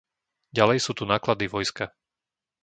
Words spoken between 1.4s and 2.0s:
vojska.